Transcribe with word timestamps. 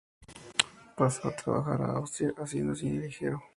Pasó 0.97 1.27
a 1.27 1.35
trabajar 1.35 1.79
a 1.83 1.91
Austria, 1.91 2.33
haciendo 2.39 2.73
cine 2.73 3.05
ligero. 3.05 3.39